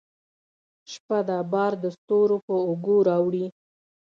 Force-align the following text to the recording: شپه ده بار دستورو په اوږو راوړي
شپه 0.91 1.17
ده 1.27 1.37
بار 1.51 1.73
دستورو 1.83 2.37
په 2.47 2.53
اوږو 2.67 2.97
راوړي 3.09 3.45